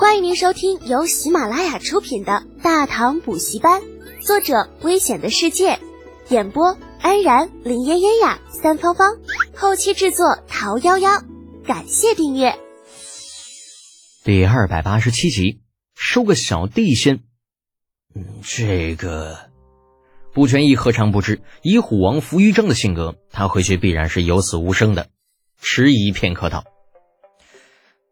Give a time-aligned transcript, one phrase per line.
[0.00, 3.82] 欢迎您收听由喜马拉雅出品的《大唐补习班》，
[4.26, 5.78] 作者：危险的世界，
[6.30, 9.18] 演播：安然、林嫣嫣呀、三芳芳，
[9.54, 11.22] 后期制作：桃夭夭。
[11.66, 12.58] 感谢订阅。
[14.24, 15.60] 第二百八十七集，
[15.94, 17.20] 收个小弟先。
[18.14, 19.50] 嗯，这个
[20.32, 25.08] 不全义何尝不知，以虎王伏于正的性格，他回去必然是有死无生的。
[25.60, 26.64] 迟疑片刻道：“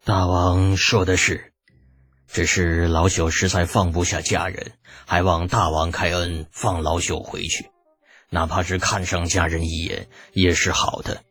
[0.04, 1.50] 大王说的是。”
[2.38, 4.74] 只是老朽实在放不下家人，
[5.06, 7.66] 还望大王开恩放老朽回去，
[8.30, 11.22] 哪怕是看上家人一眼也是好的。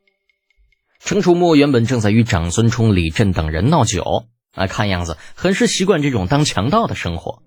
[1.00, 7.42] 程楚墨原本正在与长孙冲、李振等人闹酒，啊，看样子很是习惯这种当强盗的生活。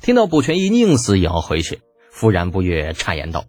[0.00, 1.80] 听到卜全义宁死也要回去，
[2.12, 3.46] 夫然不悦，插言道：“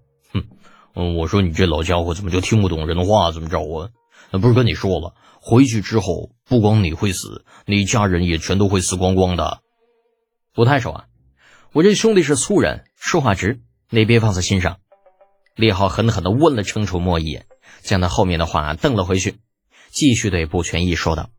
[0.95, 3.31] 哼，我说你这老家伙怎么就听不懂人话？
[3.31, 3.89] 怎么着啊？
[4.31, 5.13] 那不是跟你说了？”
[5.45, 9.59] 回去之后，不光你会死，你家人也全都会死光光的。
[10.53, 11.05] 不太熟啊，
[11.73, 14.77] 我这兄弟是粗人，说话直，你别放在心上。
[15.57, 17.45] 李浩狠狠地问了程楚墨一眼，
[17.81, 19.35] 将他后面的话瞪了回去，
[19.89, 21.29] 继续对步全义说道：“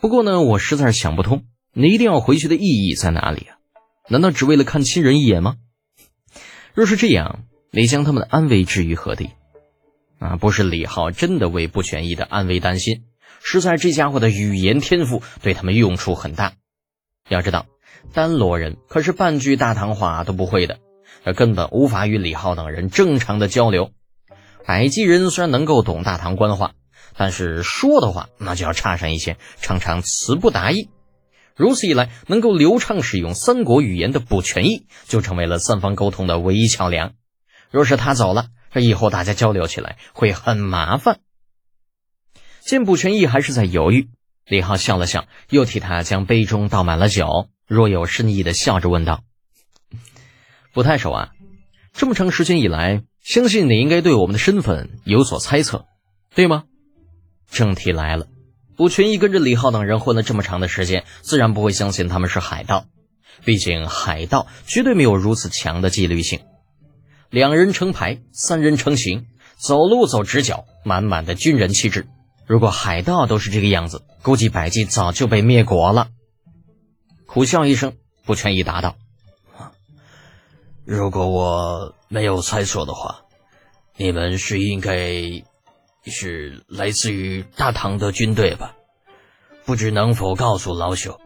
[0.00, 3.56] 不过呢，我实在是想不通，你一定要回去的意义在哪里啊？
[4.08, 5.58] 难道只为了看亲人一眼吗？
[6.74, 9.30] 若是这样，你将他们的安危置于何地？”
[10.24, 13.04] 啊，不是李浩真的为不全义的安危担心，
[13.42, 16.54] 实在这家伙的语言天赋对他们用处很大。
[17.28, 17.66] 要知道，
[18.14, 20.78] 丹罗人可是半句大唐话都不会的，
[21.36, 23.90] 根本无法与李浩等人正常的交流。
[24.66, 26.72] 百济人虽然能够懂大唐官话，
[27.18, 30.88] 但是说的话那就要差上一些，常常词不达意。
[31.54, 37.12] 如此一来，能够流畅使用三国语言的不全义就成为了三方沟通的唯一桥梁。
[37.70, 41.20] 若是他走了，这以后大家交流起来会很麻烦。
[42.60, 44.08] 见卜全义还是在犹豫，
[44.46, 49.22] 李浩笑了笑，又替他将杯中倒满了酒，若有深意的笑着问道
[50.74, 51.30] ：“不太熟啊，
[51.92, 55.86] 这么长时间以来，相信你应该对我们的身份有所猜测，
[56.34, 56.64] 对吗？”
[57.48, 58.26] 正题来了，
[58.76, 62.86] 卜全义跟着李浩等人混了这么长的时间，自然不会相信他们是海盗，
[63.44, 66.40] 毕竟海盗绝对没有如此强的纪律性。
[67.34, 72.06] 两人成排，三人成行，走路走直角，满满的军人气质。
[72.46, 76.10] 如果海盗都是这个样子，估计百济早就被灭国了。
[77.26, 78.94] 苦笑一声，不全义答道
[80.86, 83.22] ：“如果我没有猜错的话，
[83.96, 85.42] 你们是应该
[86.04, 88.76] 是来自于大唐的军队吧？
[89.64, 91.18] 不知能否告诉老朽，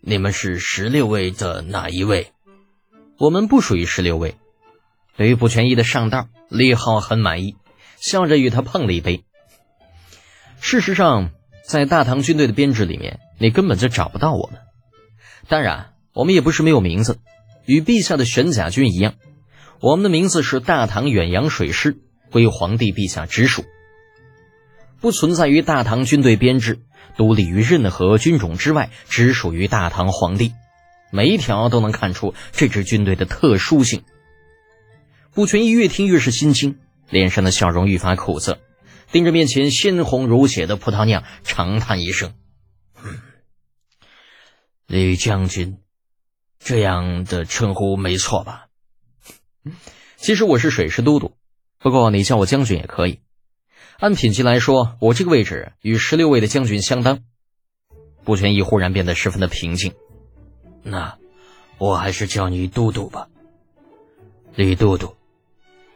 [0.00, 2.32] 你们是十六位的哪一位？
[3.16, 4.34] 我们不属于十六位。”
[5.16, 7.56] 对于卜全义的上道，李浩很满意，
[7.98, 9.24] 笑着与他碰了一杯。
[10.60, 11.30] 事实上，
[11.64, 14.60] 在大唐军队的编制里面，你根本就找不到我们。
[15.48, 17.18] 当然，我们也不是没有名字，
[17.66, 19.14] 与陛下的玄甲军一样，
[19.80, 21.98] 我们的名字是大唐远洋水师，
[22.30, 23.64] 归皇帝陛下直属，
[25.00, 26.80] 不存在于大唐军队编制，
[27.16, 30.54] 独立于任何军种之外，只属于大唐皇帝。
[31.10, 34.04] 每一条都能看出这支军队的特殊性。
[35.34, 36.78] 不全义越听越是心惊，
[37.08, 38.58] 脸上的笑容愈发苦涩，
[39.10, 42.34] 盯着面前鲜红如血的葡萄酿，长叹一声
[44.86, 45.78] ：“李将军，
[46.58, 48.66] 这样的称呼没错吧
[50.16, 51.34] ？”“其实我是水师都督，
[51.78, 53.20] 不过你叫我将军也可以。
[53.98, 57.20] 按品级来说，我这个位置与十六位的将军相当。”
[58.24, 59.94] 顾全义忽然变得十分的平静
[60.84, 61.16] ：“那
[61.78, 63.28] 我还是叫你都督吧，
[64.54, 65.16] 李都督。”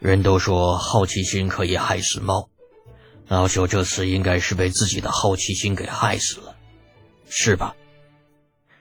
[0.07, 2.49] 人都说好奇心可以害死猫，
[3.27, 6.55] 老朽这次应该是被自己的好奇心给害死了，
[7.29, 7.75] 是吧？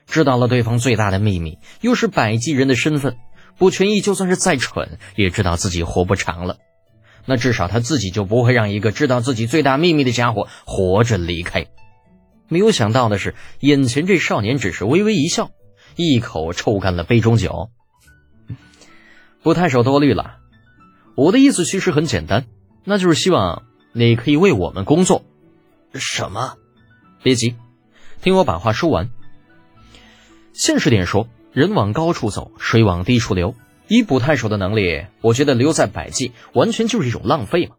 [0.06, 3.16] 知道了对方最大的秘密，又是百济人的身份，
[3.58, 6.58] 不全义就算是再蠢，也知道自己活不长了。
[7.24, 11.66] 那至少他自己就不会让一个知道自己最大秘密的家伙活着离开。
[12.46, 15.50] 没有想到的是，眼前这少年只是微微一笑，
[15.96, 17.70] 一口抽干了杯中酒。
[19.42, 20.36] 不太守多虑了。
[21.16, 22.44] 我的意思其实很简单，
[22.84, 25.24] 那就是希望你可以为我们工作。
[25.94, 26.58] 什么？
[27.22, 27.56] 别急，
[28.20, 29.08] 听我把话说完。
[30.52, 33.54] 现实点说，人往高处走，水往低处流。
[33.88, 37.76] 以补太守的能力，我觉得留在百济完全就是一种浪费嘛。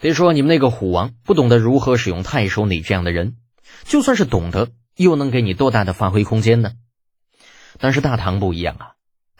[0.00, 3.36] 别说你们那个虎王不懂得如何使用太守你这样的人，
[3.84, 6.72] 就算是懂得，又能给你多大的发挥空间呢？
[7.78, 8.86] 但是大唐不一样啊，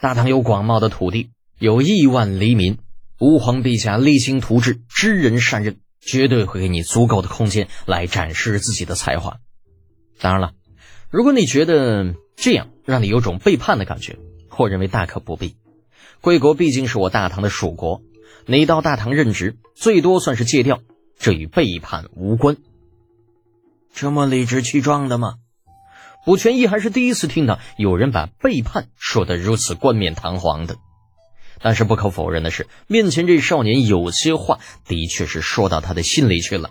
[0.00, 2.78] 大唐有广袤的土地，有亿万黎民。
[3.20, 9.38] 吾皇陛下励精图治，知人善任，绝对会给你足够的空间来展示自己的才华。
[10.20, 10.52] 当然了，
[11.10, 14.18] 如果你觉得这样让你有种背叛的感觉，
[14.58, 15.56] 我认为大可不必。
[16.20, 18.02] 贵国毕竟是我大唐的属国，
[18.46, 20.80] 你到大唐任职，最多算是借调，
[21.18, 22.56] 这与背叛无关。
[23.92, 25.34] 这么理直气壮的吗？
[26.24, 30.78] 卜全义还是第一次听到有人把背叛说得如此冠冕堂皇的。
[31.60, 36.70] 但是不可否认的是，面前这少年有些话的确是说到他的心里去了。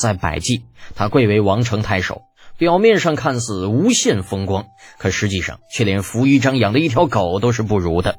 [0.00, 0.62] 在百济，
[0.94, 2.22] 他贵为王城太守，
[2.56, 4.66] 表面上看似无限风光，
[4.98, 8.18] 可实际上却连扶余章养的一条狗都是不如的。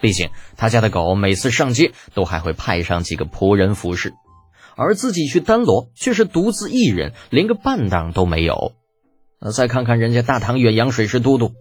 [0.00, 4.12] 毕竟他家的狗每次上街都还会派上几个仆人服侍，
[4.76, 8.72] 而自己去丹罗却是独自一人，连个伴当都没有。
[9.54, 11.52] 再看看人家大唐远洋水师都督。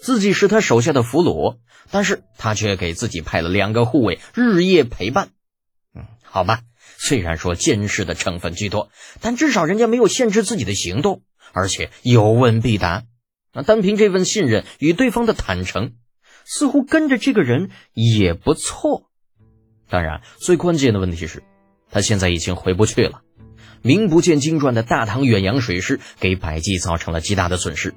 [0.00, 1.58] 自己是他手下的俘虏，
[1.90, 5.30] 但是他却给自己派了两个护卫，日夜陪伴。
[5.94, 6.60] 嗯，好吧，
[6.96, 8.90] 虽然说监视的成分居多，
[9.20, 11.22] 但至少人家没有限制自己的行动，
[11.52, 13.04] 而且有问必答。
[13.52, 15.92] 那单凭这份信任与对方的坦诚，
[16.44, 19.10] 似乎跟着这个人也不错。
[19.88, 21.42] 当然，最关键的问题是，
[21.90, 23.20] 他现在已经回不去了。
[23.82, 27.94] 名不见经传的大唐远洋水师给百济造成了极大的损失。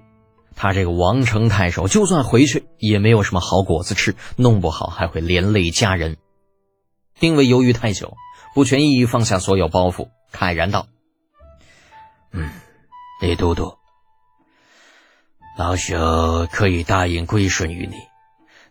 [0.56, 6.18] 他这个王城太守，就算回去也没有什么好果子吃，弄不好还会连累家人。
[7.20, 8.16] 因为犹豫太久，
[8.54, 10.88] 不全义放下所有包袱，慨然道
[12.32, 12.50] ：“嗯，
[13.22, 13.78] 李都督，
[15.58, 17.96] 老朽可以答应归顺于你，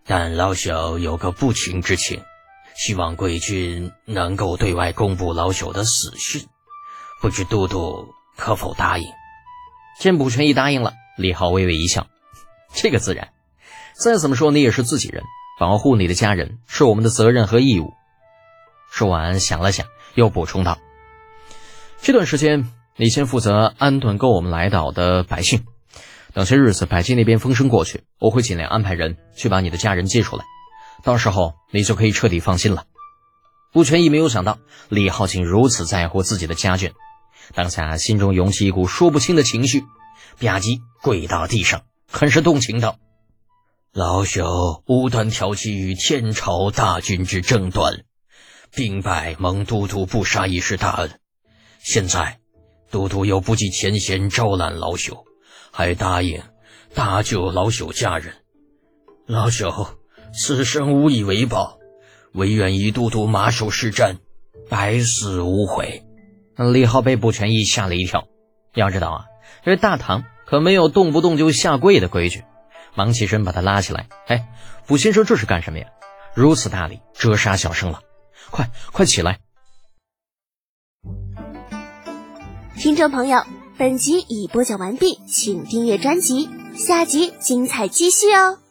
[0.07, 2.23] 但老朽有个不情之请，
[2.77, 6.47] 希望贵军能够对外公布老朽的死讯，
[7.21, 9.07] 不知都督可否答应？”
[10.01, 10.93] 见卜全义答应了。
[11.16, 12.06] 李浩微微一笑，
[12.75, 13.28] 这个自然。
[13.94, 15.22] 再怎么说，你也是自己人，
[15.58, 17.93] 保护你的家人是我们的责任和义务。
[18.90, 20.78] 说完，想了想，又补充道
[22.02, 25.64] ：“这段时间，你先负责安顿够我们来岛的百姓。
[26.32, 30.44] 等些日子，百姓那边风声过去，我会尽量安排人去把你的家人接出来。
[31.05, 32.84] 到时候，你就可以彻底放心了。”
[33.72, 34.58] 顾全义没有想到
[34.88, 36.93] 李浩竟如此在乎自己的家眷，
[37.55, 39.84] 当下心中涌起一股说不清的情绪。
[40.39, 42.99] 吧唧跪到地上，很是动情道
[43.93, 48.05] ：“老朽无端挑起与天朝大军之争端，
[48.75, 51.21] 兵败蒙都督不杀已是大恩。
[51.81, 52.39] 现在
[52.91, 55.25] 都督又不计前嫌招揽老朽，
[55.71, 56.43] 还答应
[56.95, 58.35] 搭救老朽家人，
[59.27, 59.89] 老朽
[60.33, 61.79] 此生无以为报，
[62.33, 64.17] 唯愿以都督马首是瞻，
[64.69, 66.03] 百死无悔。”
[66.73, 68.29] 李浩被卜全义吓了一跳，
[68.75, 69.25] 要知道啊。
[69.62, 72.45] 这大唐可没有动不动就下跪的规矩，
[72.95, 74.09] 忙起身把他拉起来。
[74.27, 74.49] 哎，
[74.87, 75.87] 卜先生这是干什么呀？
[76.35, 78.01] 如此大礼，折杀小生了！
[78.51, 79.39] 快快起来！
[82.77, 83.45] 听众朋友，
[83.79, 88.63] 本集已播讲完毕，请订阅专辑，下集精彩继续哦。